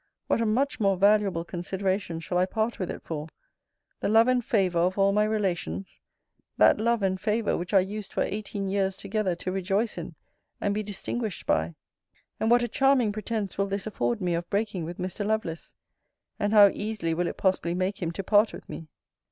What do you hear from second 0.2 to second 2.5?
What a much more valuable consideration shall I